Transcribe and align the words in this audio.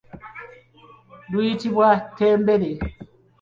Luyitibwa 1.31 1.87
ttembere. 2.11 2.69